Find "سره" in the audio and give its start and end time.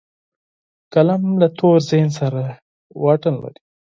2.19-2.43